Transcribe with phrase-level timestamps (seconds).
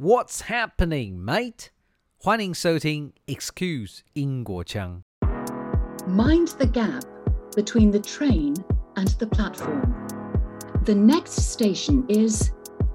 [0.00, 1.67] What's happening, mate？
[2.17, 5.03] 欢迎收听 Excuse 英国腔。
[6.07, 7.03] Mind the gap
[7.51, 8.55] between the train
[8.95, 9.93] and the platform.
[10.85, 12.51] The next station is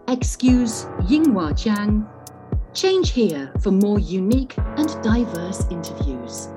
[0.06, 2.04] Excuse 英华腔。
[2.72, 6.48] Change here for more unique and diverse interviews.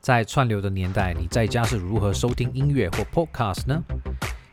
[0.00, 3.82] 在串流的年代，你在家是如何收听音乐或 podcast 呢？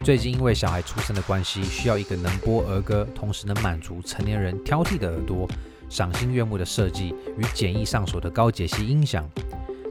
[0.07, 5.45] 最近因为小孩出生的关系，需要一个能播儿歌，同时能满足成年人挑剔的耳朵、
[5.89, 9.29] 赏心悦目的设计与简易上手的高解析音响，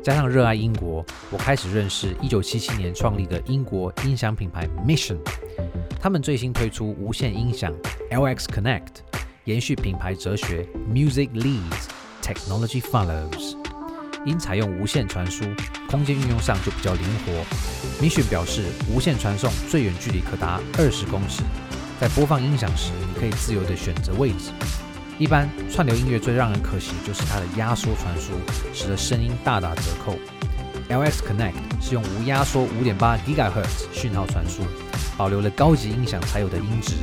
[0.02, 5.18] 加上热爱英国，我开始认识1977年创立的英国音响品牌 Mission。
[6.00, 7.70] 他们最新推出无线音响
[8.10, 9.02] LX Connect，
[9.44, 13.65] 延续品牌哲学 Music Leads，Technology Follows。
[14.26, 15.44] 因采用无线传输，
[15.88, 18.04] 空间运用上就比较灵活。
[18.04, 21.42] Misson 表示，无线传送最远距离可达二十公尺，
[22.00, 24.50] 在播放音响时，你可以自由地选择位置。
[25.16, 28.32] 一般串流音乐最让人可惜就是它的压缩传输，
[28.74, 30.18] 使得声音大打折扣。
[30.90, 34.62] LX Connect 是用无压缩五点八 GHz 讯号传输，
[35.16, 36.94] 保留了高级音响才有的音质。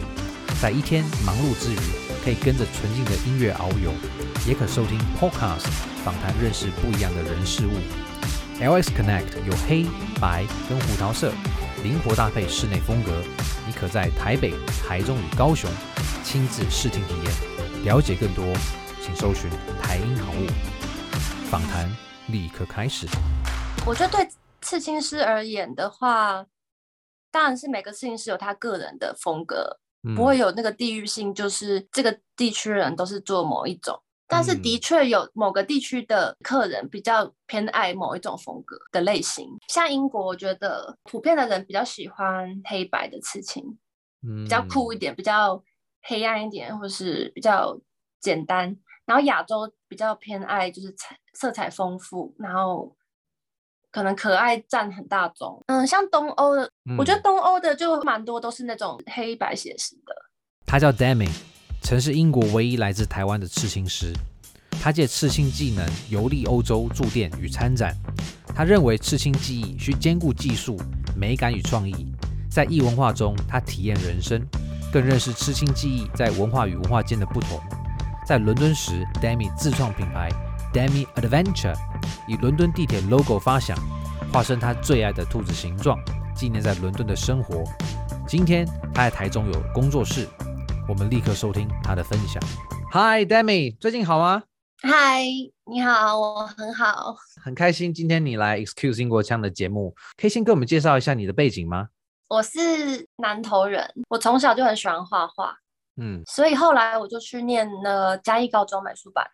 [0.62, 1.78] 在一天忙碌之余，
[2.24, 3.92] 可以跟着纯净的音乐遨游，
[4.46, 5.70] 也可收听 Podcast
[6.04, 7.72] 访谈，认识不一样的人事物。
[8.60, 9.86] LX Connect 有黑
[10.20, 11.32] 白跟胡桃色，
[11.82, 13.24] 灵活搭配室内风格。
[13.66, 14.54] 你可在台北、
[14.86, 15.72] 台中与高雄
[16.26, 17.86] 亲自试听体验。
[17.86, 18.44] 了解更多，
[19.02, 19.50] 请搜寻
[19.82, 20.46] 台音好物。
[21.50, 21.90] 访谈
[22.28, 23.08] 立刻开始。
[23.86, 26.46] 我觉得对刺青师而言的话，
[27.32, 29.80] 当然是每个刺青师有他个人的风格。
[30.18, 34.02] 不会有那个地域性，就是这个地区人都是做某一种，
[34.34, 39.48] 但是的确有某个地区的客人比较偏爱某一种风格的类型。
[39.68, 43.64] 像英国，我觉得普遍的人比较喜欢黑白的刺青，
[44.44, 45.64] 比较酷一点，比较
[46.02, 47.80] 黑暗一点，或是比较
[48.20, 48.76] 简单。
[49.06, 52.96] 然后亚洲比较偏爱就是彩色彩丰富，然后。
[53.92, 60.16] 可能可爱占很大宗，嗯，像东欧的，嗯、我觉得东欧的就蛮多都是那种黑白写实的。
[60.66, 61.30] 他叫 Demi，
[61.84, 64.12] 曾是英国唯一来自台湾的刺青师。
[64.84, 67.96] 他借刺青技能游历欧洲驻店与参展。
[68.54, 70.78] 他认为刺青技艺需兼顾技术、
[71.16, 72.12] 美感与创意。
[72.52, 74.46] 在异文化中，他体验人生，
[74.92, 77.58] 更认识刺青技艺在文化与文化间的不同。
[78.28, 80.30] 在伦敦时，Demi 自创品牌。
[80.74, 81.74] Demi Adventure
[82.28, 83.78] 以伦敦地铁 logo 发响，
[84.34, 85.98] 化身他最爱的兔子形状，
[86.36, 87.64] 纪念在伦敦的生活。
[88.28, 90.28] 今天他在台中有工作室，
[90.90, 92.44] 我们立刻收听他的分享。
[92.92, 94.44] Hi，Demi，最近好吗
[94.86, 101.88] ？Hi，你好，我很好，很开心今天你来 Excuse 英国腔的节目，可以先给我们介绍一下你的背景吗？
[102.28, 105.56] 我是南投人，我从小就很喜欢画画，
[105.96, 109.26] 嗯，所以后来我就去念了嘉义高中美术班。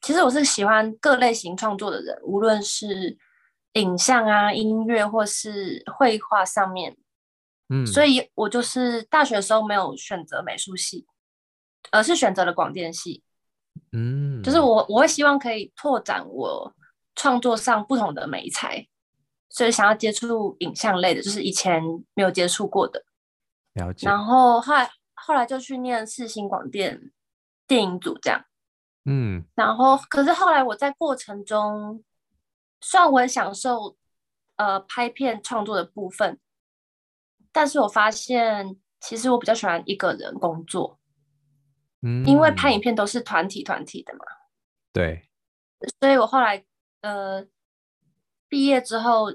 [0.00, 3.18] 其实我是喜欢各类型创作的人，无论是
[3.72, 6.96] 影像啊、音乐或是绘画上面，
[7.70, 11.06] 嗯，所以我就是大学的时候没有选择美术系，
[11.90, 13.24] 而是选择了广电系，
[13.92, 16.74] 嗯，就是我我会希望可以拓展我
[17.14, 18.86] 创作上不同的美材，
[19.50, 21.82] 所以想要接触影像类的，就是以前
[22.14, 23.04] 没有接触过的，
[23.74, 24.06] 了解。
[24.06, 27.10] 然后后来后来就去念四新广电
[27.66, 28.44] 电影组这样。
[29.04, 32.02] 嗯，然后可是后来我在过程中，
[32.80, 33.96] 虽然我很享受
[34.56, 36.38] 呃拍片创作的部分，
[37.50, 40.98] 但是我发现其实我比较喜欢一个人工作，
[42.02, 44.24] 嗯，因为拍影片都是团体团体的嘛，
[44.92, 45.28] 对，
[46.00, 46.64] 所以我后来
[47.00, 47.46] 呃
[48.48, 49.32] 毕业之后，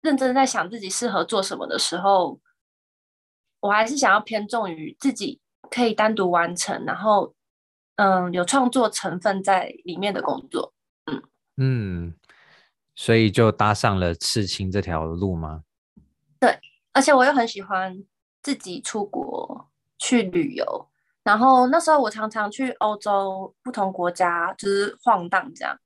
[0.00, 2.40] 认真在想自己适合做什么的时候，
[3.60, 5.40] 我还是想要偏重于自己
[5.70, 7.34] 可以单独完成，然后。
[7.96, 10.72] 嗯，有创作成分在里面的工作，
[11.04, 11.22] 嗯
[11.58, 12.14] 嗯，
[12.96, 15.62] 所以就搭上了刺青这条路吗？
[16.40, 16.58] 对，
[16.92, 18.02] 而且我又很喜欢
[18.42, 20.88] 自己出国去旅游，
[21.24, 25.76] 然后那时候我常常去欧洲不同国家就是晃荡这样，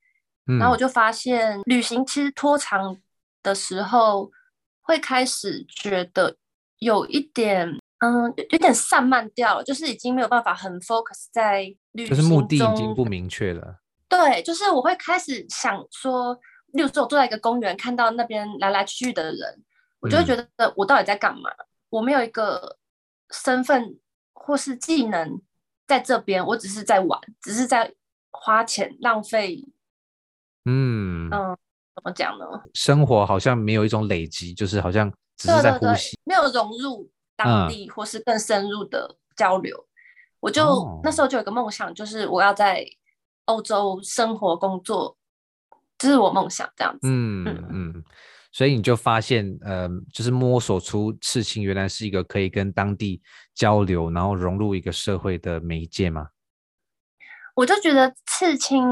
[0.46, 2.96] 嗯，然后我就发现旅行其实拖长
[3.42, 4.30] 的时候
[4.82, 6.36] 会开始觉得
[6.78, 7.78] 有一点。
[8.00, 11.62] 嗯，有点散漫掉了，就是已经没有办法很 focus 在
[11.92, 13.78] 旅行中，就是目的已经不明确了。
[14.06, 16.38] 对，就是我会开始想说，
[16.74, 19.64] 例如说我坐在一个公园，看到那边来来去去的人，
[20.00, 21.48] 我就会觉得我到底在干嘛？
[21.48, 22.76] 嗯、我没有一个
[23.30, 23.98] 身份
[24.46, 25.40] 或是技能
[25.87, 27.93] 在这边，我只是在玩，只是在
[28.31, 29.64] 花钱浪费。
[30.64, 31.56] 嗯嗯，
[31.94, 32.44] 怎么讲呢？
[32.75, 37.10] 生活好像没有一种累积，就是好像只是在呼吸，对对对，没有融入。
[37.38, 39.87] 当地或是更深入的交流，
[40.40, 42.82] 我就、哦、那时候就有个梦想，就是我要在
[43.44, 45.14] 欧洲生活工作，
[45.99, 47.00] 这、就是我梦想这样子。
[47.02, 47.69] 嗯嗯。
[47.70, 48.04] 嗯
[48.56, 53.20] 所以你就发现，呃，就是摸索出刺青原来是一个可以跟当地
[53.54, 56.28] 交流，然后融入一个社会的媒介吗？
[57.54, 58.82] 我就觉得刺青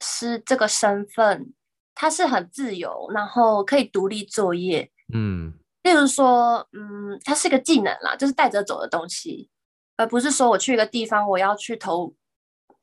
[0.00, 1.52] 师这个身份，
[1.94, 4.90] 它是很自由，然后可以独立作业。
[5.12, 5.52] 嗯，
[5.82, 9.50] 例如说，嗯，它是一个技能啦，就是带着走的东西，
[9.98, 12.14] 而不是说我去一个地方，我要去投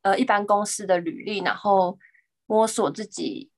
[0.04, 1.98] 呃一般公司的履历，然后
[2.46, 3.50] 摸索自己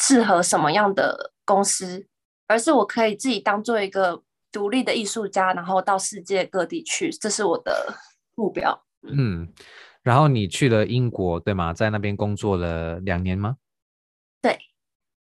[0.00, 1.34] 适合什么样的。
[1.48, 2.06] 公司，
[2.46, 4.22] 而是我可以自己当做一个
[4.52, 7.94] 独立的艺术家，然后到世界各地去，这是我的
[8.36, 8.84] 目标。
[9.00, 9.50] 嗯，
[10.02, 11.72] 然后你去了英国，对吗？
[11.72, 13.56] 在那边工作了两年吗？
[14.42, 14.58] 对。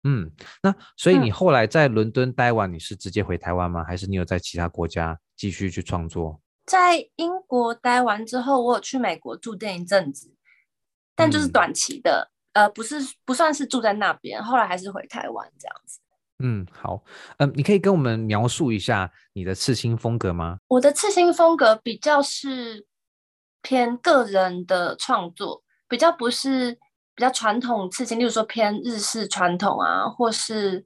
[0.04, 0.30] 嗯，
[0.62, 3.86] 那所以你后来在伦敦待完，你是直接回台湾吗？
[3.86, 6.42] 还是你有在其他国家继续去创作？
[6.66, 10.36] 在英国待完之后，我有去美国住店一阵子，
[11.16, 16.00] 但就是短期的，嗯、呃，不是不算是住在那边，后来还是回台湾这样子。
[16.40, 17.04] 嗯，好，
[17.38, 20.60] 嗯，你可以跟我们描述一下你的刺青风格吗？
[20.68, 22.86] 我的刺青风格比较是
[23.64, 26.74] 偏个人的创作，比较不是
[27.16, 30.86] 比较传统刺青，例如说偏日式传统啊，或是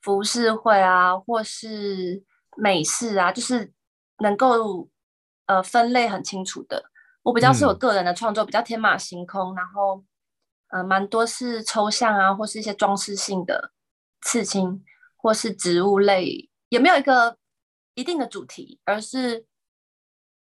[0.00, 2.24] 服饰会啊，或是
[2.56, 3.70] 美式啊，就是
[4.20, 4.88] 能够
[5.44, 6.84] 呃分类很清楚的。
[7.22, 10.02] 我比较是我个人的创作，嗯、比较天马行空，然后
[10.68, 13.72] 呃蛮多是抽象啊，或是一些装饰性的。
[14.22, 14.84] 刺青
[15.16, 17.36] 或是植物类，也没有一个
[17.94, 19.46] 一定的主题，而是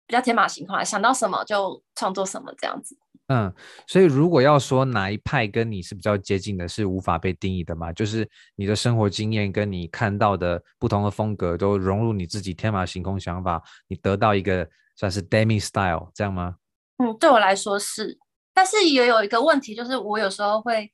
[0.07, 2.97] 比较天马行空，想到什么就创作什么这样子。
[3.29, 3.53] 嗯，
[3.87, 7.93] 所以如果要说哪一派跟你是比较接近的，是无法被定义的嘛？
[7.93, 16.57] 就是你的生活经验跟你看到的不同的风格都融入你自己天马行空想法，你得到一个算是 Demi style 这样吗？
[16.99, 18.19] 嗯，对我来说是，
[18.53, 20.91] 但是也有一个问题，就是我有时候会。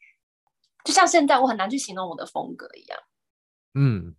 [0.88, 2.98] 就像现在，我很难去形容我的风格一样。
[3.74, 4.14] 嗯，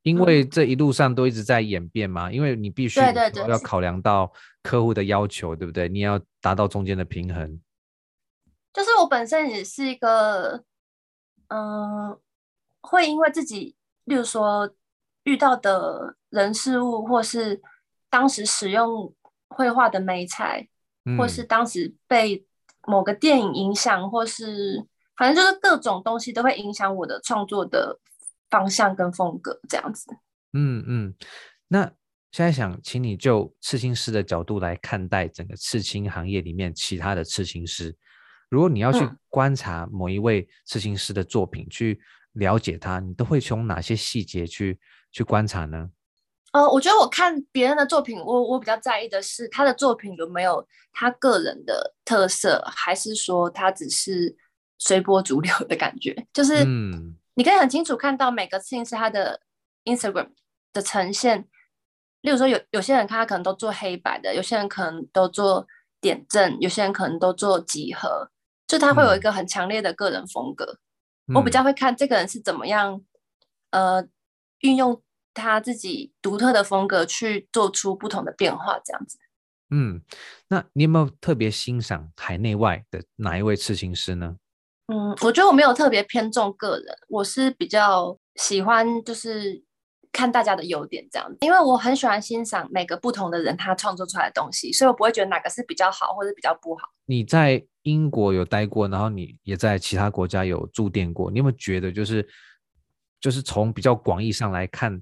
[0.00, 4.32] 因为这一路上都一直在演变嘛，嗯、因为你必须要考量到
[4.62, 5.86] 客户的要求，对，不对？
[5.86, 7.60] 你要达到中间的平衡。
[8.72, 10.64] 就是我本身也是一个，
[11.48, 12.20] 嗯、呃，
[12.80, 14.74] 会因为自己，例如说
[15.24, 17.60] 遇到的人事物，或是
[18.08, 19.14] 当时使用
[19.48, 20.66] 绘画的媒材，
[21.04, 22.46] 嗯、或是当时被
[22.86, 24.86] 某个电影影响，或是。
[25.18, 27.98] 反正就是各种东西都会影响我的创作的
[28.48, 30.06] 方向跟风格，这样子。
[30.52, 31.14] 嗯嗯，
[31.66, 31.84] 那
[32.30, 37.96] 现在想请你就刺青师的角度来看待整个刺青行业里面其他的刺青师。
[38.48, 42.00] 如果你要去观察某一位刺青师的作品，嗯、去
[42.34, 44.78] 了解他，你都会从哪些细节去
[45.10, 45.90] 去观察呢？
[46.52, 54.36] 呃，我觉得我看别人的作品，我我比较在意的是他的作品有没有他个人的特色，还是说他只是。
[54.78, 56.64] 随波逐流的感觉，就是
[57.34, 59.40] 你可以很清楚看到每个刺青师他的
[59.84, 60.30] Instagram
[60.72, 61.48] 的呈现。
[62.22, 65.66] 例如说有，有有些人看他可能都做黑白的，有些人可能都做
[66.00, 68.30] 点阵，有些人可能都做几何，
[68.66, 70.78] 就他会有一个很强烈的个人风格。
[71.28, 73.00] 嗯、我比较会看这个人是怎么样，
[73.70, 74.04] 呃，
[74.60, 75.00] 运用
[75.32, 79.18] 他自己独特的风格去做出不同的变化，这样子。
[79.70, 80.02] 嗯，
[80.48, 84.36] 那你有没有特别欣赏海内外的哪一位刺青师呢？
[84.92, 89.62] 嗯，我觉得我没有特别偏重个人，我是比较喜欢就是
[90.10, 96.88] 看大家的优点这样子，因为我很喜欢欣赏每个不同的人他创作出来的东西，所以我不会觉得哪个是比较好或者比较不好。
[97.06, 102.26] 你在英国有待过，然后你也在其他国家有驻店过，你有没有觉得就是
[103.20, 105.00] 就是从比较广义上来看，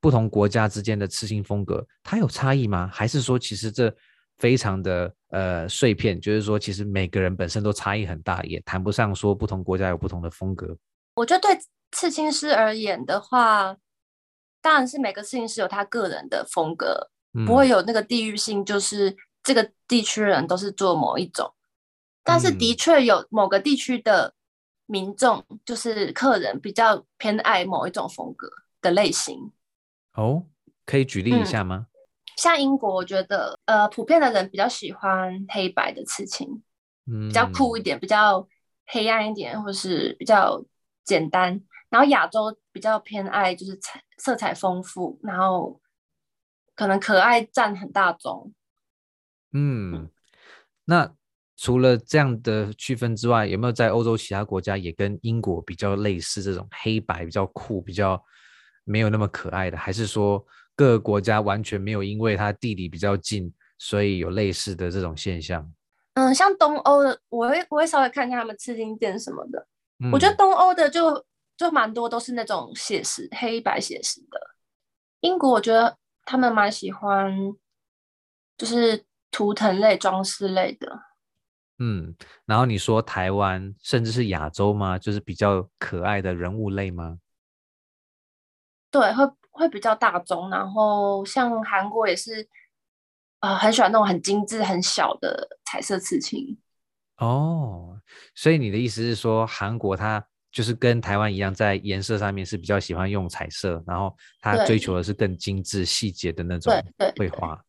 [0.00, 2.88] 不同国家之间的刺青风格它有差异吗？
[2.92, 3.94] 还是说其实这？
[4.38, 10.76] 非常的呃碎片，就是说，其实每个人本身都差异很大，也谈不上说不同国家有不同的风格。
[11.14, 11.58] 我觉得对
[11.92, 13.76] 刺青师而言的话，
[14.60, 21.52] 当然是每个刺青师有他个人的风格，嗯、不会有那个地域性，就是这个地区人都是做某一种。
[22.22, 24.34] 但是的确有某个地区的
[24.86, 28.48] 民众，就是客人比较偏爱某一种风格
[28.82, 29.52] 的类型。
[30.14, 30.44] 哦，
[30.84, 31.86] 可以举例一下吗？
[32.36, 36.62] 嗯像英国，我觉得呃，普遍的人比较喜欢黑白的刺青，
[37.10, 38.46] 嗯，比较酷一点，比较
[38.88, 40.62] 黑暗一点，或是比较
[41.02, 41.58] 简单。
[41.88, 45.80] 然后亚洲比较偏爱就是彩色彩丰富，然后
[46.74, 48.52] 可能可爱占很大宗。
[49.54, 50.10] 嗯，
[50.84, 51.14] 那
[51.56, 58.22] 除了这样的区分之外，有没有在欧洲其他国家也跟英国比较类似，这种黑白比较酷、比较
[58.84, 59.78] 没有那么可爱的？
[59.78, 60.44] 还是说？
[60.76, 65.72] 各个国家完全没有因为它地理比较近，所以有类似的这种现象。
[66.14, 69.66] 嗯，像东欧的，我会我会稍微看一下他们刺青店什么的。
[69.98, 71.24] 嗯、我觉得东欧的就
[71.56, 74.40] 就蛮多都是那种写实黑白写实的。
[75.20, 77.34] 英国我觉得他们蛮喜欢，
[78.56, 81.00] 就是图腾类装饰类的。
[81.78, 82.14] 嗯，
[82.46, 84.98] 然后你说台湾甚至是亚洲吗？
[84.98, 87.18] 就是比较可爱的人物类吗？
[88.90, 89.24] 对，会
[89.56, 90.48] 会比较大众。
[90.50, 92.46] 然后像韩国也是，
[93.40, 96.56] 啊、呃，很喜欢那种很精致、很小的彩色刺青。
[97.18, 98.00] 哦，
[98.34, 106.72] 所以你的意思是说，韩国它就是跟台湾一样，在颜色上面是比较喜欢用彩色，然后它追求的是更精致细节的那种
[107.16, 107.60] 绘画。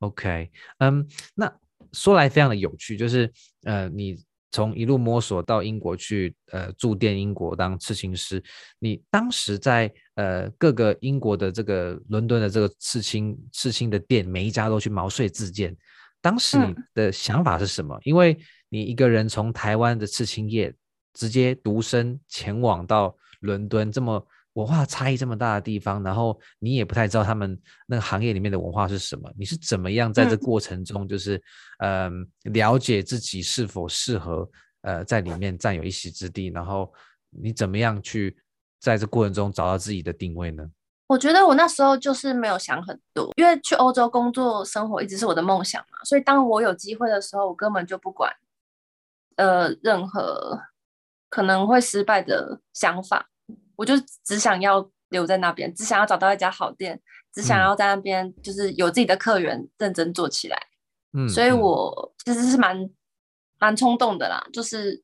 [0.00, 1.52] OK，嗯，那。
[1.92, 8.42] 说来非常的有趣，就是呃，你从一路摸索到英国去，呃，驻店英国当刺青师。
[8.78, 15.76] 你当时在呃各个英国的这个伦敦的这个刺青刺青的店，每一家都去毛遂自荐。
[16.20, 17.94] 当时你的想法是什么？
[17.96, 18.36] 嗯、因为
[18.68, 20.74] 你一个人从台湾的刺青业
[21.12, 24.26] 直接独身前往到伦敦这么。
[24.58, 29.30] 文化差异这么大的地方，然后你也不太知道他们那个行业里面的文化是什么。
[29.38, 31.40] 你是怎么样在这过程中，就是
[31.78, 34.50] 嗯、呃，了解自己是否适合
[34.82, 36.48] 呃在里面占有一席之地？
[36.48, 36.92] 然后
[37.30, 38.36] 你怎么样去
[38.80, 40.68] 在这过程中找到自己的定位呢？
[41.06, 48.34] 我觉得我那时候就是没有想很多，因为去欧洲工作生活一直是我的梦想嘛，所以当我有机会的时候，我根本就不管
[49.36, 50.60] 呃任何
[51.30, 53.28] 可能会失败的想法。
[53.78, 53.94] 我就
[54.24, 57.00] 只想要留在那边，只想要找到一家好店，
[57.32, 60.60] 只想要在那边就是有自己的客源，认真做起来。
[61.12, 62.90] 嗯，所以我其实是蛮
[63.60, 64.44] 蛮冲动的啦。
[64.52, 65.00] 就是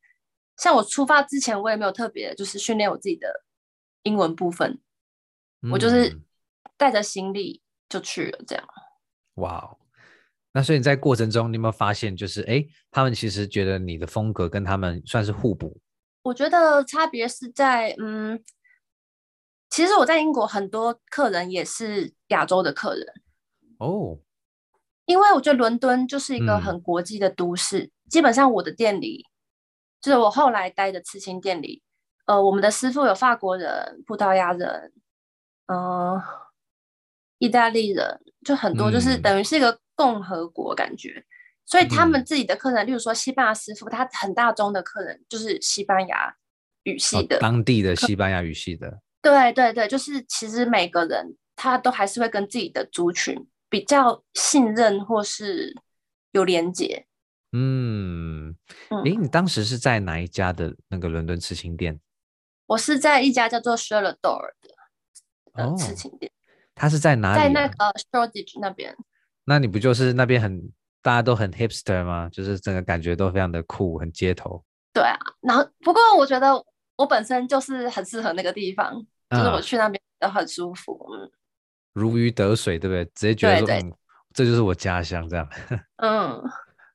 [0.57, 3.45] 像我出发之前，我也没有特别就是训练我自己的
[4.03, 4.81] 英文部分，
[5.63, 6.21] 嗯、我就是
[6.77, 8.69] 带着行李就去了，这样。
[9.37, 9.77] 哇，
[10.53, 15.81] 那所以你在过程中，你有没有发现，就是哎，他们其实觉得你的风格跟他们算是互补？
[16.23, 18.43] 我觉得差别是在嗯。
[19.71, 23.07] 其实我在英国很多客人也是亚洲的客人。
[23.79, 24.19] 哦，
[25.05, 29.27] 因为我觉得伦敦就是一个很国际的都市，嗯、基本上我的店里，
[30.01, 31.83] 就是我后来待的刺青店里，
[32.27, 34.93] 呃，我们的师傅有法国人、葡萄牙人，
[35.67, 35.77] 嗯、
[36.13, 36.23] 呃，
[37.39, 41.25] 意大利人，就很多，就是等于是一个共和国感觉，嗯、
[41.67, 46.35] 所以他们自己的客人，例如说西班牙师傅，他很大宗的客人就是西班牙
[46.85, 49.01] 语系的，哦、当地的西班牙语系的。
[49.25, 53.35] 对对对，就是其实每个人他都还是会跟自己的族群
[53.71, 55.75] 比较信任或是
[56.33, 57.07] 有连结。
[57.53, 58.55] 嗯，
[59.05, 61.99] 诶，你当时是在哪一家的那个伦敦刺青店？
[62.67, 64.51] 我是在一家叫做 Sherlock Door
[65.55, 66.31] 的刺青店。
[66.75, 67.43] 他、哦、是在哪里、啊？
[67.45, 67.75] 在那个
[68.11, 68.95] Shoreditch 那边。
[69.45, 72.29] 那你不就是那边很大家都很 hipster 吗？
[72.31, 74.63] 就是整个感觉都非常的酷，很街头。
[74.93, 76.53] 对啊，然后不过我觉得
[76.97, 79.07] 我本身就是很适合那个地方。
[79.37, 81.31] 就是我去那边都很舒服，嗯，
[81.93, 83.05] 如鱼得水，对不对？
[83.15, 83.93] 直接觉得说，对对嗯，
[84.33, 85.49] 这就是我家乡，这样。
[86.03, 86.43] 嗯，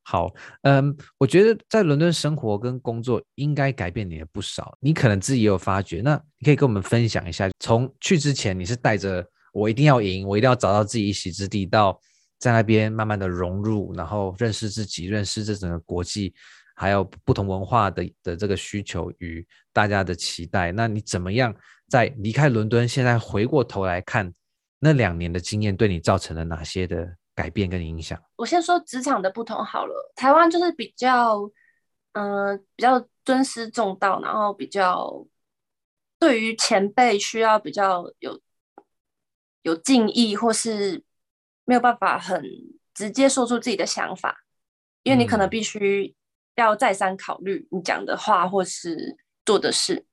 [0.03, 6.01] 好，嗯，我觉得在伦敦生活跟工作应该改变你也不少，你可能自己也有发觉。
[6.01, 11.99] 那你可以跟我们分享一下，从去之前你是带着我一定要赢，我一定要找到自己一席之地，到
[12.39, 16.33] 在那边慢慢的融入，然后认识自己，认识这整个国际，
[16.75, 20.71] 还有不同文化的的这个需求与大家的期待。
[20.71, 21.53] 那你怎么样？
[21.89, 24.33] 在离开伦敦，现在回过头来看
[24.79, 28.21] 那两年的经验，对你造成了哪些的改变跟影响？
[28.35, 30.13] 我先说职场的不同好了。
[30.15, 31.51] 台湾就是比较，
[32.13, 35.25] 嗯、呃，比较尊师重道，然后比较
[36.19, 38.39] 对于前辈需要比较有
[39.63, 41.03] 有敬意，或是
[41.65, 42.43] 没有办法很
[42.93, 44.43] 直接说出自己的想法，
[45.03, 46.15] 因为你可能必须
[46.55, 50.05] 要再三考虑你讲的话或是做的事。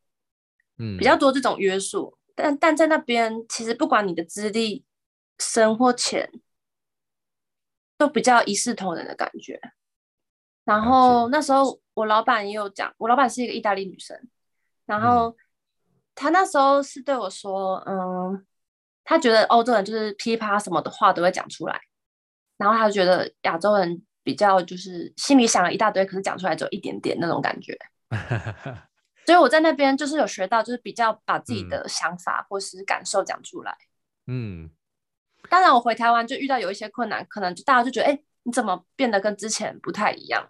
[0.79, 4.85] 嗯，比较多这种约束，但但在那边，其实不管你的资历
[5.39, 6.31] 深或浅，
[7.97, 9.61] 都比较一视同仁的感觉。
[10.65, 14.21] 然后那时候我老板也有讲，我老板是一个意大利女生，
[14.85, 15.35] 然后
[16.15, 18.45] 她那时候是对我说，嗯，
[19.05, 21.81] 她觉得欧洲人就是噼啪什么的话都会讲出来，
[22.57, 27.79] 然后她觉得亚洲人比较就是心里想了一大堆，可是讲出来只有一点点那种感觉。
[29.27, 33.77] 所以我在那边就是有学到，就是比较把自己的想法或是感受讲出来。
[34.27, 34.71] 嗯，
[35.51, 40.49] 当然我回台湾就遇到有一些困难，可能就大家就觉得，哎、欸，你怎么变得跟之前不太一样？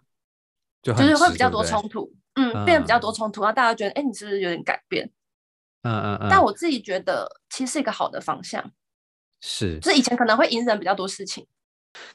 [0.82, 5.10] 就，就是会比较多冲突，嗯，嗯，变得比较多冲突，然后大家觉得，哎、欸，你是不是有点改变？
[5.82, 6.28] 嗯嗯嗯。
[6.30, 8.72] 但我自己觉得，其实是一个好的方向。
[9.40, 11.46] 是，就是以前可能会隐忍比较多事情，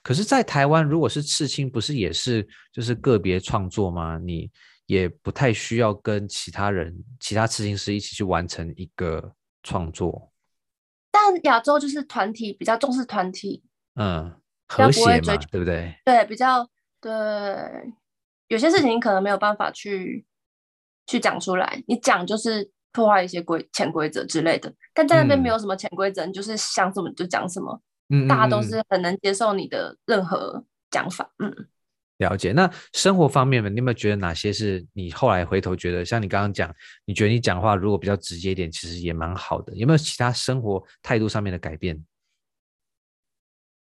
[0.02, 4.18] 可是，在台湾，如果是刺青，不是也是就是个别创作吗？
[4.18, 4.50] 你
[4.92, 9.34] 也不太需要跟其他人、其他刺青师一起去完成一个
[9.64, 10.34] 创作。
[11.10, 13.64] 但亚洲就是团体比较重视团体，
[13.96, 14.36] 嗯，
[14.68, 15.96] 和谐嘛，对不对？
[16.04, 16.68] 对，比较
[17.00, 17.14] 对。
[18.50, 20.26] 有些事情可能没有办法去
[21.08, 24.74] 去讲出来，你讲就是破坏一些规潜规则之类的。
[24.94, 27.82] 但在那边没有什么潜规则，嗯、你就是想什么就讲什么。
[28.10, 31.32] 嗯，大家都是很能接受你的任何讲法。
[31.40, 31.50] 嗯，
[32.22, 32.52] 了解。
[32.54, 33.70] 那生活方面呢？
[33.70, 36.74] 你有没有觉得哪些是你后来回头觉得，像你刚刚讲，
[37.06, 39.76] 你觉得你讲话如果比较直接一点，其实也蛮好的？
[39.76, 42.02] 有没有其他生活态度上面的改变？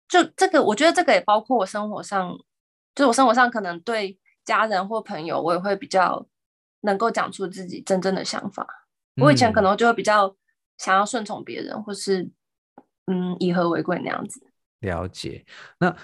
[0.08, 2.38] 就这个，我觉得这个也包括我生活上，
[2.96, 4.18] 就我生活上可能对。
[4.44, 6.28] 家人或朋友，我也会比较
[6.82, 8.68] 能够讲出自己真正的想法。
[9.16, 10.36] 嗯、我以前可能就会比较
[10.80, 12.24] 想要顺从别人，或是
[13.06, 14.42] 嗯以和为贵那样子。
[14.80, 15.46] 了解。
[15.78, 15.96] 那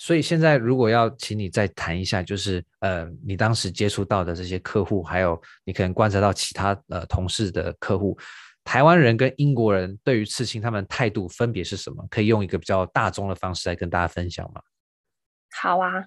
[0.00, 8.16] 所以现在如果要请你再谈一下，就是呃你当时接触到的这些客户，还有你可能观察到其他呃同事的客户，
[8.62, 12.06] 台湾人跟英国人对于刺青他们态度分别是什么？
[12.08, 14.62] 可以用一个比较大众的方式来跟大家分享吗？
[15.50, 16.06] 好啊。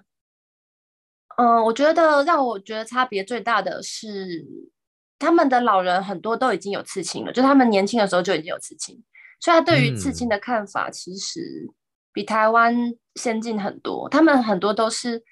[1.36, 4.42] 嗯，我觉得让我觉得差别最大的是，
[5.18, 9.02] 他们的老人很多都已经有刺青了，就他们年轻的时候就已经有刺青，
[9.38, 11.68] 所以他对于刺青的看法其实
[12.12, 12.74] 比台湾
[13.14, 14.08] 先进很多。
[14.08, 15.22] 他们很多都是，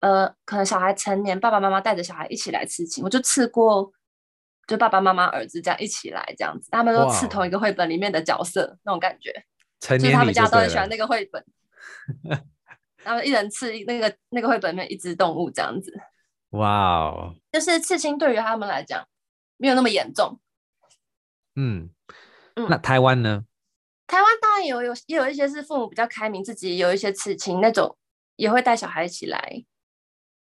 [0.00, 3.04] 呃，可能小孩成年，爸爸妈妈带着小孩一起来刺青。
[3.04, 3.92] 我就刺过，
[4.66, 9.32] 就爸爸妈妈儿子这样一起来这样子，他们都刺同一个绘本里面的角色，那种感觉，
[9.80, 11.44] 就是他们家都很喜欢那个绘本。
[13.04, 15.92] 然后一人刺那个那个绘本里面一只动物这样子，
[16.50, 16.68] 哇
[17.00, 17.34] 哦！
[17.50, 19.04] 就是刺青对于他们来讲
[19.56, 20.38] 没有那么严重。
[21.56, 21.90] 嗯
[22.54, 23.44] 嗯，那台湾呢？
[24.06, 27.96] 台湾当然有有也有一些是父母比较开明，自己有一些刺青那种
[28.36, 29.64] 也会带小孩一起来。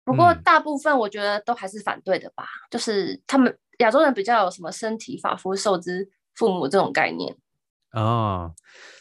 [0.04, 7.36] 不过大部分我觉得都还是反对的吧，嗯、就是他们亚洲人比较有什么身体发肤受之父母这种概念。
[7.92, 8.54] 哦，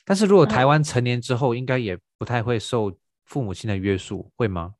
[0.04, 2.96] 但是如果台湾成年之后，应该也不太会受。
[3.26, 4.76] 父母亲的约束会吗？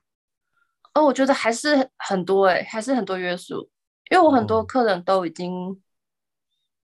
[0.95, 3.69] 哦，我觉得还是很多哎、欸，还是很多约束。
[4.09, 5.77] 因为我很多客人都已经、哦、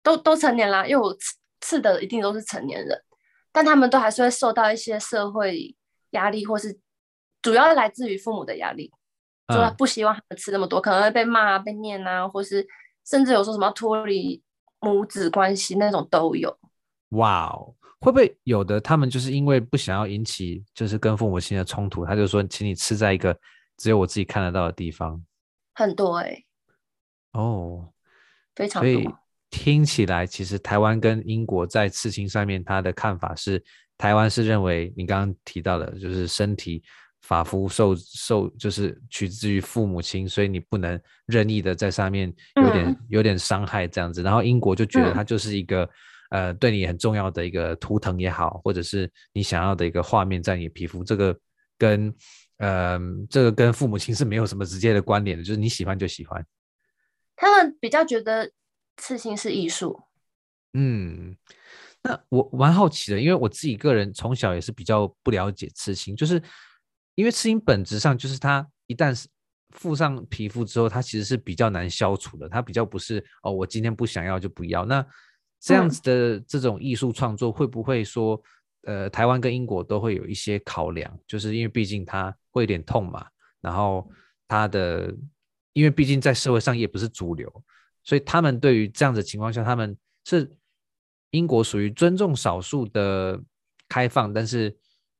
[0.03, 1.17] 都都成年啦，因为我
[1.63, 3.03] 刺刺的一定都是成年人，
[3.51, 5.75] 但他们都还是会受到一些社会
[6.11, 6.79] 压力，或是
[7.41, 8.93] 主要来自于父母的压力，
[9.49, 12.67] 就不希望他们吃那么多，可能会被骂、被念啊，或是
[13.07, 14.43] 甚至有说什么脱离
[14.81, 16.59] 母子关系那种都有。
[17.11, 17.75] 哇哦！
[18.01, 18.81] 会不会有的？
[18.81, 23.39] 他们就是因为不想要引起就是跟父母亲的冲突，他就说，请你吃在一个
[23.77, 25.25] 只有我自己看得到的地方。
[25.75, 26.45] 很多哎、欸，
[27.33, 27.93] 哦，
[28.57, 29.22] 非常多。
[29.53, 33.63] 听起来，其实台湾跟英国在刺青上面，他的看法是，
[33.97, 36.83] 台湾是认为你刚刚提到的，就是身体
[37.21, 44.23] 发肤受受就是取自于父母亲，所以你不能任意的在上面有点、嗯、有点伤害这样子。
[44.23, 45.85] 然后英国就觉得它就是一个。
[45.85, 45.89] 嗯
[46.33, 51.39] 呃，对你很重要的一个图腾也好，或者是你想要的一个画面在你皮肤，这个
[51.77, 52.11] 跟
[52.57, 56.43] 呃，这个跟父母亲是没有什么直接的关联的，就是你喜欢就喜欢。
[57.37, 58.51] 他们比较觉得
[58.97, 60.01] 刺青是艺术。
[60.75, 61.37] 嗯，
[62.03, 66.43] 那我蛮好奇的，因为我自己个人从小也是比较不了解刺青，就是
[67.15, 69.29] 因为刺青本质上就是它一旦是
[69.71, 75.05] 附上皮肤之后，它其实是比较难消除的，它比较不是哦，我今天不想要就不要那。
[75.65, 78.43] 这样子的这种艺术创作会不会说，
[78.83, 83.25] 呃，台湾跟英国都会有一些考量，就是因为毕竟它会有点痛嘛，
[83.61, 84.11] 然后
[84.49, 85.15] 它的，
[85.73, 87.65] 因为毕竟在社会上也不是主流，
[88.05, 90.51] 所以他们对于这样的情况下，他们是
[91.31, 93.41] 英国属于尊重少数的
[93.89, 94.69] 开放，但是，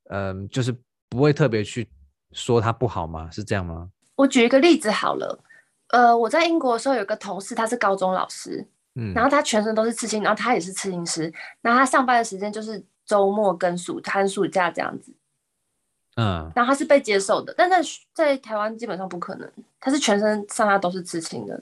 [0.09, 0.75] 嗯、呃，就是
[1.09, 1.89] 不会特别去
[2.31, 3.29] 说它不好吗？
[3.31, 3.89] 是这样吗？
[4.15, 5.43] 我举一个例子好了，
[5.89, 8.67] 呃，我在英国的时候有个同事，他是高中老师。
[8.95, 15.11] 嗯，然后他全身都是刺青，然后他也是刺青师，然后他上班的时间就是周末跟暑寒暑假这样子，
[16.15, 17.81] 嗯，然后他是被接受的，但在
[18.13, 21.59] 在台湾基本上不可能，他是全身上下都是刺青的。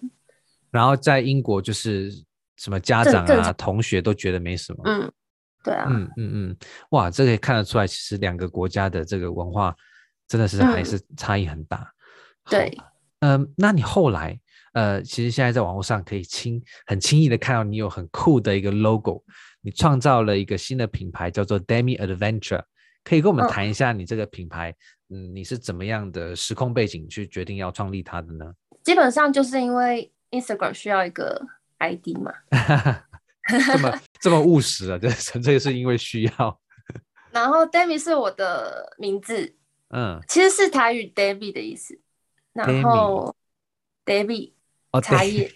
[0.71, 2.11] 然后在英国就是
[2.57, 5.11] 什么家长啊、同学都觉得没什么，嗯，
[5.63, 6.57] 对啊，嗯嗯嗯，
[6.91, 9.75] 哇，这可以看得出来，其实两个国家的这个文化
[10.27, 11.77] 真的是还是差异很大。
[11.77, 12.77] 嗯、对，
[13.19, 14.39] 嗯，那你后来？
[14.73, 19.21] 呃，其实现在在网络上可以轻很轻易的看到你有很酷的一个 logo，
[19.59, 22.63] 你创造了一个新的品牌叫做 Demi Adventure，
[23.03, 24.73] 可以跟我们谈一下你这个品牌，
[25.09, 28.49] 嗯，嗯，你是怎么样的时空背景去决定要创立它的呢？
[28.81, 31.45] 基本上就是因为 Instagram 需要一个
[31.79, 32.33] ID 嘛，
[33.49, 36.61] 这么这么务实啊， 这纯粹是因为需要。
[37.31, 39.55] 然后 Demi 是我的名字，
[39.89, 41.99] 嗯，其实是台语 Debbie 的意思。
[42.53, 43.33] 然后
[44.05, 44.51] Debbie
[44.91, 45.49] 哦，茶叶。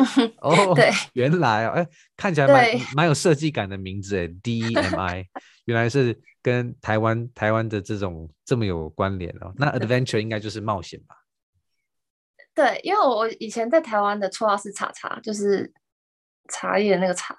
[0.40, 5.26] 哦，对，原来哦，哎，看起来蛮蛮有设计感的名字哎，D E M I，
[5.64, 9.54] 原来是跟台湾台湾的这种这么有关联哦。
[9.56, 11.16] 那 Adventure 应该就是冒险吧？
[12.54, 15.72] 对，因为我以前在台湾的绰号是茶茶，就是
[16.48, 17.34] 茶叶那个茶。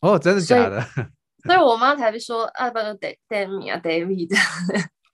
[0.00, 0.80] 哦，真的假的？
[1.44, 4.44] 所以我妈才会说啊，不啊，David 这样。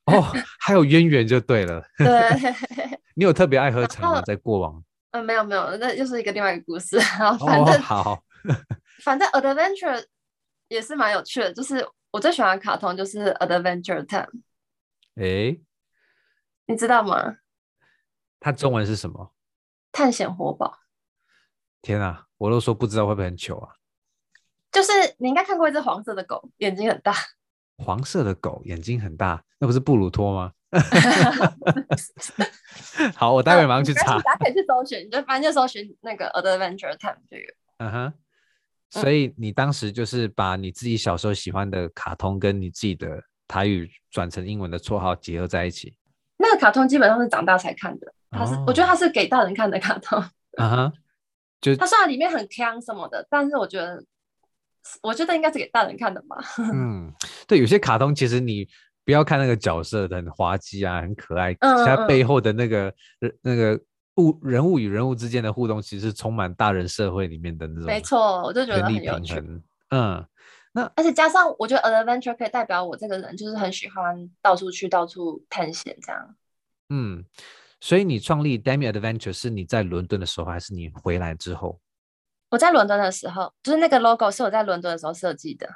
[0.07, 0.23] 哦，
[0.61, 1.83] 还有渊源就对了。
[1.97, 2.31] 对，
[3.17, 4.23] 你有特别爱喝茶吗？
[4.27, 4.85] 在过往？
[5.13, 6.99] 嗯、呃，没有没有，那又是一个另外一个故事。
[7.19, 8.25] 然后反正、哦、好，
[9.03, 10.05] 反正 Adventure
[10.69, 14.43] 也是蛮有趣的，就是我最喜欢的卡通就是 Adventure Time。
[15.15, 15.57] 哎，
[16.67, 17.37] 你知道吗？
[18.45, 19.33] 它中文是什么？
[19.91, 20.81] 探险活宝。
[21.81, 23.73] 天啊，我都说不知道会不会很糗啊？
[24.71, 27.15] 就是你应该看过一只黄色的狗，眼睛很大。
[27.83, 30.53] 黄色的狗眼睛很大，那不是布鲁托吗？
[33.17, 34.21] 好，我待会马上去查。
[34.21, 37.47] 大家可以去搜寻，你就反正就搜寻那个 Adventure Time 就有。
[37.79, 38.13] 嗯哼。
[38.91, 45.97] 所以你当时就是把你自己小时候喜欢的卡通跟你自己的台语转成英文的绰号结合在一起。
[46.37, 50.23] 那个卡通基本上是长大才看的，它是、哦、我觉得它是给大人看的卡通。
[50.59, 50.93] 嗯哼。
[51.61, 54.05] 就它虽然里面很腔什么的，但是我觉得。
[55.01, 56.37] 我觉得应该是给大人看的吧。
[56.71, 57.11] 嗯，
[57.49, 58.69] 对，有些卡通其实你
[59.03, 62.95] 不要看那个角色很滑稽啊，很可爱，嗯，其他背后的那个
[63.41, 63.81] 那个
[64.17, 67.85] 物人物与人物之间的互动，其实是充满大人社会里面的那种。
[67.87, 69.43] 没错，我就觉得很有趣。
[69.89, 70.23] 嗯，
[70.73, 76.37] 那而且加上我觉得 Adventure 可以代表我这个人，就是很喜欢到处去到处探险这样。
[76.91, 77.25] 嗯，
[77.85, 81.79] 所以你创立 Demi Adventure 是你在伦敦的时候，还是你回来之后？
[82.49, 85.69] 我在伦敦的时候，就是那个 logo 是我在伦敦的时候设计的。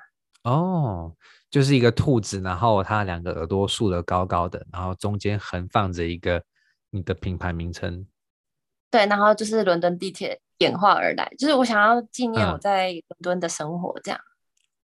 [0.45, 1.15] 哦，
[1.51, 6.43] 就是一个兔子，然后它两个耳朵竖得高高的，然后中间横放着一个
[6.89, 8.07] 你的品牌名称。
[8.91, 14.19] 对，然后就是伦敦地铁演化而来，就是我想要纪念我在伦敦的生活，这样。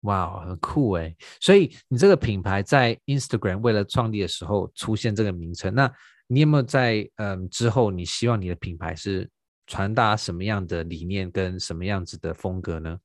[0.02, 1.14] 嗯、哇，很酷哎！
[1.40, 5.88] 所以你这个品牌在 Instagram 为了创立的时候出现这个名称，那
[6.32, 9.30] 你有没有在嗯之后你希望你的品牌是？
[9.64, 12.98] 传达什么样的理念跟什么样子的风格呢？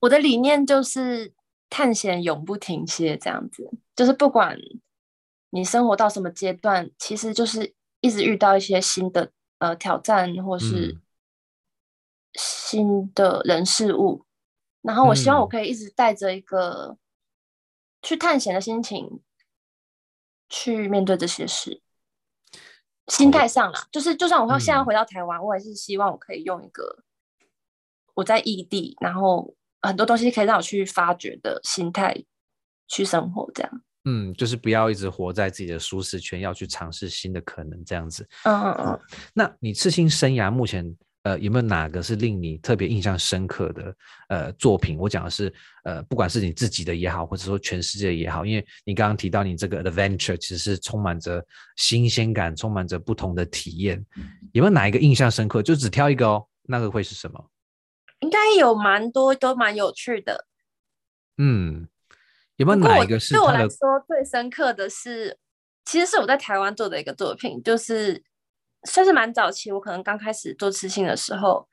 [0.00, 1.32] 我的理念就是
[1.70, 4.58] 探险永不停歇，这样子，就是不管
[5.50, 10.98] 你生活到什么阶段，其实就是一直遇到一些新的呃挑战，或是
[12.34, 14.26] 新的人事物，
[14.82, 16.98] 嗯，然后我希望我可以一直带着一个
[18.02, 19.20] 去探险的心情
[20.48, 21.80] 去面对这些事。
[23.08, 27.04] 心态上啦，就是就算我现在回到台湾，嗯，我还是希望我可以用一个
[28.14, 32.24] 我在异地，然后很多东西可以让我去发掘的心态
[32.86, 33.82] 去生活，这样。
[34.04, 38.26] 嗯，就是不要一直活在自己的舒适圈，要去尝试新的可能，这样子。
[38.44, 39.00] 嗯嗯嗯。
[39.34, 40.96] 那你刺青生涯目前？
[41.28, 43.94] 呃，有没有哪个是令你特别印象深刻的
[44.28, 44.96] 呃作品？
[44.96, 45.52] 我讲的是
[45.84, 51.44] 呃，不管是你自己的也好，或者说全世界也好，因为你刚刚提到你这个 adventure 其实是充满着
[51.76, 54.02] 新鲜感，充满着不同的体验。
[54.52, 55.62] 有没有哪一个印象深刻？
[55.62, 57.50] 就只挑一个哦，那个会是什么？
[58.20, 60.46] 应该有蛮多，都蛮有趣的。
[61.36, 61.86] 嗯，
[62.56, 63.34] 有没有哪一个是？
[63.34, 65.36] 对我来说最深刻的是，
[65.84, 68.22] 其实是我在台湾做的一个作品，就是。
[68.84, 71.68] 算是蛮早期，我可能刚开始做刺青的时候，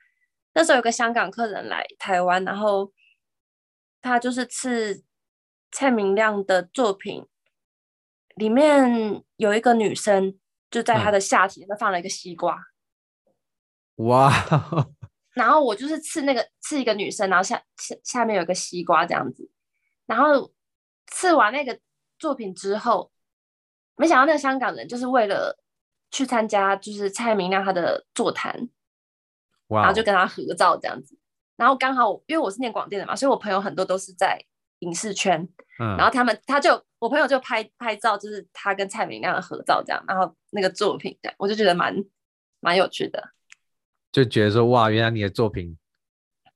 [0.54, 2.92] 那时候有个香港客人来台湾，然后
[4.02, 5.04] 他就是刺
[5.72, 7.28] 蔡明亮的作品，
[8.36, 10.40] 里面有一个女生
[10.72, 12.58] 就在他的下体那放了一个西瓜，
[13.98, 14.32] 哇！
[15.36, 19.50] 然后我就是刺那个刺一个女生，然后下下下面有个西瓜这样子，
[20.08, 20.52] 然后
[21.08, 21.80] 刺完那个
[22.18, 23.12] 作品之后，
[23.96, 25.60] 没想到那个香港人就是为了。
[26.16, 28.70] 去参加就是蔡明亮他的座谈.
[29.68, 31.18] 然后就跟他合照这样子。
[31.58, 34.40] 然后刚好因为我是念广电的嘛，所以我朋友很多都是在
[34.80, 35.42] 影视圈，
[35.80, 40.02] 嗯，然后他们他就我朋友就拍拍照，就是他跟蔡明亮的合照这样。
[40.08, 41.94] 然后那个作品这样，我就觉得蛮
[42.62, 43.32] 蛮有趣的，
[44.14, 45.78] 就觉得说哇，原来你的作品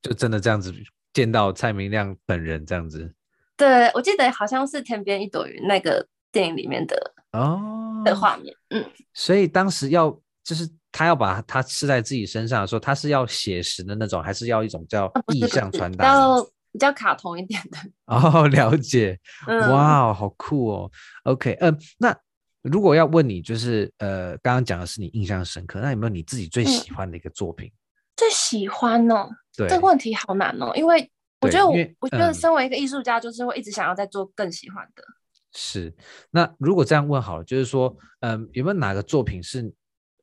[0.01, 0.73] 就真的这样子
[1.11, 3.13] 见到蔡明亮本人这样子。
[3.57, 8.01] 对，我记得好像是《天边一朵云》那个电影里面的哦。
[8.05, 10.09] 的画面，嗯，所以当时要
[10.41, 17.77] 就是他要把它刺在自己身上的时候，他是要写实的那种，还是要一种叫意象传达，要比较卡通一点的？
[18.07, 20.91] 哦，了解，嗯、哇，好酷哦。
[21.23, 22.17] OK，嗯、呃，那
[22.61, 27.67] 如果要问你，就是呃，刚刚讲的是你印象深刻，那有没有你自己最喜欢的一个作品？
[27.67, 27.75] 嗯、
[28.15, 31.11] 最喜欢哦，对，这个问题好难哦，因为
[31.41, 35.03] 我觉得我，我觉得身为一个艺术家，就是会一直想要再做更喜欢的。
[35.49, 35.93] 嗯、是，
[36.29, 39.71] 那如果这样问好了，就是说，嗯，有没有哪个作品是，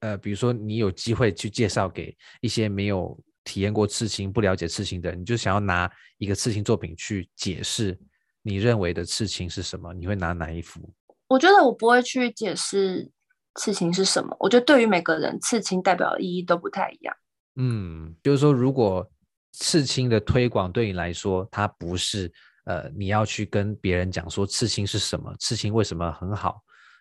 [0.00, 7.98] 呃，比如说你有机会去介绍给一些没有体验过刺青、不了解刺青的人，你就想要拿一个刺青作品去解释
[8.42, 9.92] 你认为的刺青是什么？
[9.92, 10.80] 你会拿哪一幅？
[11.28, 13.10] 我觉得我不会去解释
[13.56, 14.36] 刺青是什么。
[14.38, 17.16] 我觉得对于每个人，刺青代表的意义都不太一样。
[17.56, 19.10] 嗯，就是说，如果
[19.52, 22.32] 刺青的推广对你来说，它不是
[22.66, 26.60] 呃，你要去跟别人讲说刺青是什么，刺青为什么很好，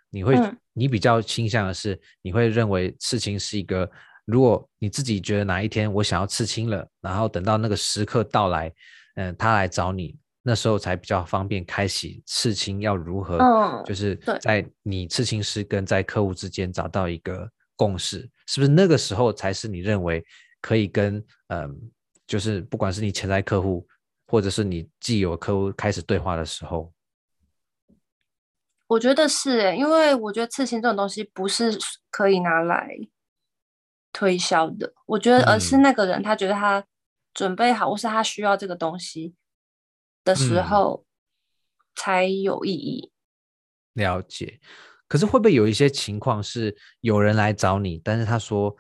[0.10, 3.90] 你会，嗯、你比较倾向的是，你会认为刺青是一个，
[4.26, 8.70] 如果你自己觉得哪一天我想要刺青了，然后等到那个时刻到来，
[9.16, 20.24] 嗯、呃，他来找你，那时候才比较方便开启刺青要如何，嗯、就是在你刺青师跟在客户之间找到一个共识，是不是那个时候才是你认为
[20.62, 21.16] 可以跟
[21.48, 21.62] 嗯？
[21.62, 21.70] 呃
[22.28, 23.88] 就是不管是你潜在客户，
[24.28, 26.92] 或者是你既有客户开始对话的时候，
[28.88, 31.78] 我觉得是诶，因为我觉得刺青这种东西不是
[32.10, 32.98] 可以拿来
[34.12, 34.94] 推销的。
[35.06, 36.84] 我觉得而是那个人他觉得他
[37.34, 39.36] 准备好，或是他需要这个东西
[40.24, 41.06] 的时候
[41.96, 43.12] 才有意义。
[43.96, 44.60] 嗯，了解。
[45.08, 48.76] 可是会不会有一些情况是有人来找你，但是他说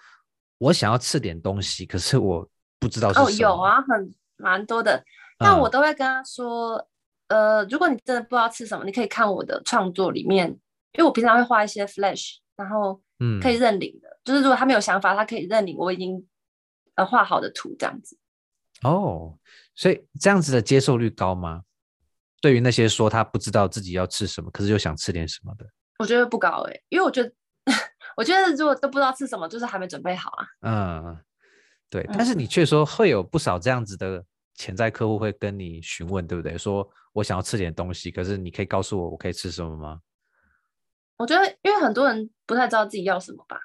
[0.57, 2.49] 我想要刺点东西，可是我。
[2.77, 5.03] 不知道哦，有啊，很蛮多的。
[5.39, 6.75] 那我都会跟他说，
[7.27, 10.47] 嗯、呃，如果你真的不知道吃什么，你可以看我的创作里面，
[10.93, 14.07] 因为我平常会画一些 flash，然后嗯，可以认领的。
[14.07, 16.25] 嗯、就是如果他没有想法，他可以认领我已经
[16.95, 18.17] 呃画好的图这样子。
[18.83, 19.37] 哦，
[19.75, 21.63] 所以这样子的接受率高吗？
[22.41, 25.65] 对于那些说他不知道自己要吃什么，可是又想吃点什么的，
[25.99, 27.31] 我觉得不高哎、欸，因为我觉得
[28.15, 30.47] 我觉得如果都不知道吃什么，就是还没准备好啊。
[30.61, 31.17] 嗯。
[31.87, 34.21] 对，但是你却说会有不少这样子的
[34.55, 36.57] 潜在客户会跟你询问，对不对？
[36.57, 40.01] 说我想要吃点东西，可是你可以告诉我我可以吃什么吗？
[41.17, 43.59] 我觉得，因为很多人不太知道自己要什么吧，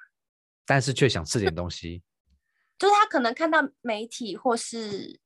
[0.65, 2.03] 但是却想吃点东西，
[2.77, 5.19] 就是他可能看到媒体或是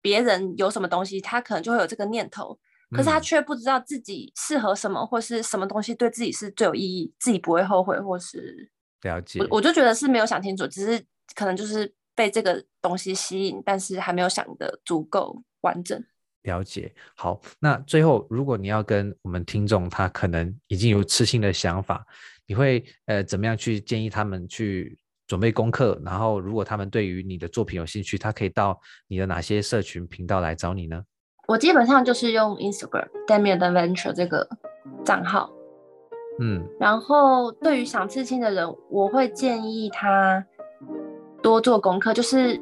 [0.00, 2.58] 别人有什么东西，他可能就会有这个念头，
[2.90, 8.70] 可是他却不知道自己适合什么，嗯、或是什么东西对自己是最有意义，自己不会后悔，或是
[9.02, 9.40] 了解。
[9.40, 11.02] 我我就觉得是没有想清楚，只是
[11.34, 11.94] 可能就是。
[12.14, 16.02] 被这个东西吸引，但是还没有想的足够完整。
[16.42, 16.92] 了解。
[17.16, 22.04] 好，那最后，如果你要跟我们听众，他可能已经有刺青的想法，
[22.46, 24.98] 你会呃怎么样去建议他们去
[25.28, 26.00] 准备功课？
[26.04, 31.04] 然后，如果他们对于你的作品有兴趣，他可以到你的哪些社群频道来找你呢？
[31.46, 34.48] 我基本上就是用 Instagram Damien Adventure 这个
[35.04, 35.50] 账号。
[36.40, 40.44] 嗯，然后对于想刺青的人，我会建议他。
[41.42, 42.58] 多做功课，就是，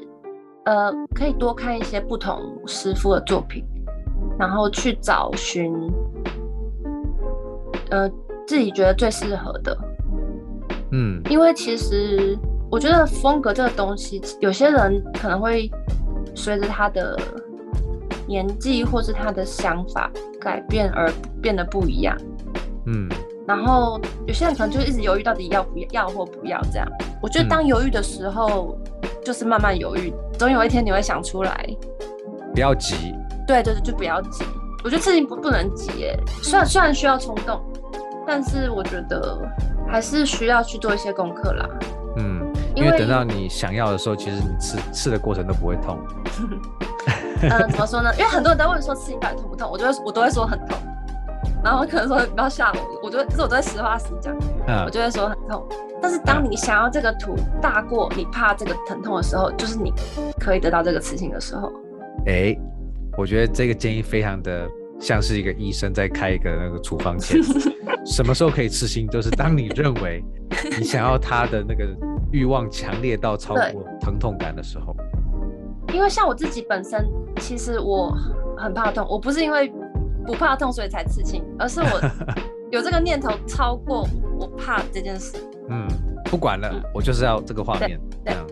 [0.64, 3.62] 呃，可以多看一些不同师傅的作品，
[4.38, 5.72] 然后去找寻，
[7.90, 8.10] 呃，
[8.46, 9.76] 自己觉得最适合的。
[10.92, 12.36] 嗯，因为其实
[12.70, 15.70] 我觉得风格这个东西，有些人可能会
[16.34, 17.16] 随着他的
[18.26, 21.12] 年纪或是他的想法改变而
[21.42, 22.16] 变得不一样。
[22.86, 23.08] 嗯。
[23.50, 26.86] 然后有些人可能就一直犹豫，到底要不要，要或不要这样。
[27.20, 31.66] 我觉得当犹豫的时候，嗯、就是慢慢犹豫，总有一天你会想出来。
[32.54, 33.12] 不要急。
[33.48, 34.44] 对对对，就不要急。
[34.84, 37.60] 我觉得事情不不能急，哎，虽然虽然需要冲动，
[38.24, 39.36] 但是我觉得
[39.88, 41.68] 还是需要去做一些功课啦。
[42.18, 45.98] 嗯，因为等到你想要的时候，其实你吃吃的过程都不会痛。
[47.42, 48.12] 嗯、呃，怎么说呢？
[48.16, 50.78] 因为很多人在问说刺青到底痛不痛，我就会我都会说很痛。
[51.62, 54.32] 然后可能说不要吓我，我觉得可是我都会实话实讲，
[54.68, 55.66] 嗯、我就会说很痛。
[56.00, 59.92] 但是当你想要这个图大过你怕这个疼痛的时候，就是你
[60.38, 61.72] 可以得到这个刺青的时候。
[62.26, 62.56] 哎，
[63.18, 64.68] 我觉得这个建议非常的
[65.00, 67.42] 像是一个医生在开一个那个处方笺。
[68.06, 69.08] 什么时候可以刺青？
[69.08, 70.24] 就是当你认为
[70.78, 71.84] 你想要他的那个
[72.30, 74.94] 欲望强烈到超过疼痛感的时候。
[75.92, 77.04] 因为像我自己本身，
[77.40, 78.16] 其实我
[78.56, 79.72] 很怕痛，我不是因为。
[80.26, 81.86] 不怕痛，所以才刺青，而是我
[82.70, 84.06] 有这个念头超过
[84.38, 85.36] 我怕这件事。
[85.68, 85.86] 嗯，
[86.24, 87.98] 不管了，嗯、我就是要这个画面。
[88.24, 88.46] 这样。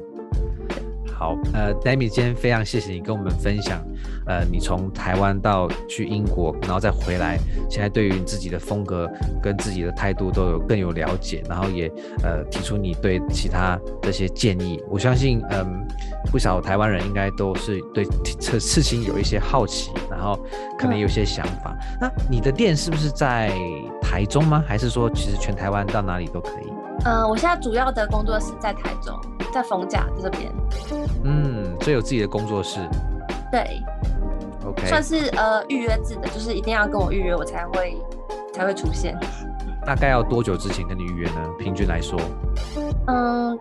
[1.12, 3.85] 好，呃，Dami，今天非常谢谢你跟我们分享，
[4.26, 7.37] 呃，你从台湾到去英国，然后再回来，
[7.68, 9.11] 现在对于你自己的风格
[9.42, 11.90] 跟自己的态度都有更有了解，然后也
[12.22, 14.81] 呃提出你对其他这些建议。
[14.88, 18.07] 我相信，嗯、呃，不少台湾人应该都是对
[18.38, 20.38] 这事情有一些好奇，然后
[20.78, 21.76] 可能有些想法。
[21.81, 23.52] 嗯、那你的店是不是在
[24.09, 24.64] 台中吗？
[24.66, 26.73] 还是说其实全台湾到哪里都可以？
[27.05, 29.14] 嗯、呃，我现在主要的工作室在台中，
[29.53, 30.51] 在逢甲这边。
[31.25, 32.81] 嗯，所以有自己的工作室。
[33.53, 33.83] 对。
[34.64, 37.97] OK，算是呃预约制的，就是一定要跟我预约，我才会
[38.53, 39.14] 才会出现。
[39.85, 41.40] 大概要多久之前跟你预约呢？
[41.59, 42.18] 平均来说，
[43.07, 43.59] 嗯，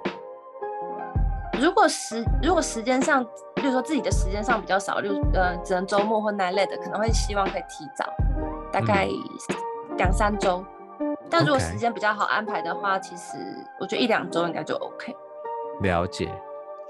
[1.62, 3.24] 如果时如果时间上，
[3.56, 8.06] 比如说自己的时间上比较少，就呃只能周末或 night late 的，可能会希望可以提早，
[8.72, 9.08] 大概
[9.98, 10.64] 两三周。
[11.00, 13.38] 嗯、但如果时间比较好安排的话.其实
[13.80, 15.14] 我觉得一两周应该就 OK。
[15.82, 16.30] 了解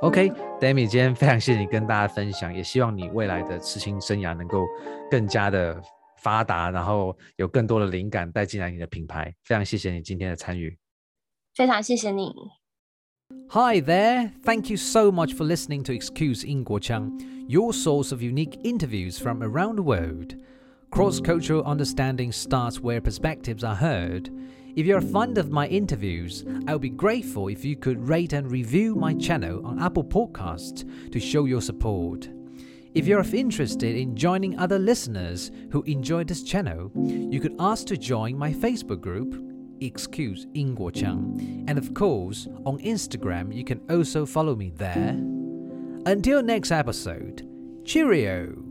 [0.02, 4.66] ，OK，Demi，、嗯、今天非常谢谢你跟大家分享，也希望你未来的刺青生涯能够
[5.10, 5.82] 更加的。
[6.20, 9.32] 发达，然后有更多的灵感带进来你的品牌。
[9.44, 10.76] 非常谢谢你今天的参与，
[11.54, 12.34] 非常谢谢你。
[13.50, 17.12] Hi there, thank you so much for listening to Excuse 英国腔
[17.48, 20.36] your source of unique interviews from around the world.
[20.92, 24.30] Cross-cultural understanding starts where perspectives are heard.
[24.76, 28.34] If you're a fond of my interviews, I would be grateful if you could rate
[28.34, 32.30] and review my channel on Apple Podcasts to show your support.
[32.94, 37.98] If you're interested in joining other listeners who enjoy this channel, you could ask to
[37.98, 39.44] join my Facebook group,
[39.82, 40.48] Excuse
[40.94, 45.16] Chang, and of course, on Instagram, you can also follow me there.
[46.08, 47.48] Until next episode,
[47.86, 48.67] cheerio!